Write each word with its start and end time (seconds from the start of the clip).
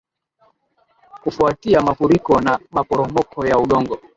kufuatia 1.23 1.81
mafuriko 1.81 2.41
na 2.41 2.59
maporomoko 2.71 3.45
ya 3.47 3.57
udongo 3.59 3.97